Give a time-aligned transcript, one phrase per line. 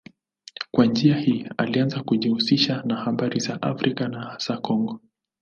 [0.71, 4.99] Kwa njia hii alianza kujihusisha na habari za Afrika na hasa Kongo.